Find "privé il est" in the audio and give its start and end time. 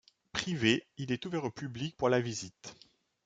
0.31-1.23